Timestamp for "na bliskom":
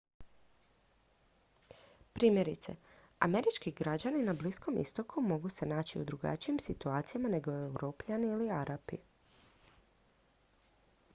4.23-4.77